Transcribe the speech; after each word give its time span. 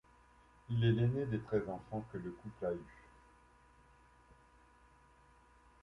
Il 0.71 0.83
est 0.83 0.93
l’aîné 0.93 1.27
des 1.27 1.37
treize 1.37 1.69
enfants 1.69 2.03
que 2.11 2.17
le 2.17 2.31
couple 2.31 2.65
a 2.65 2.73
eu. 2.73 2.81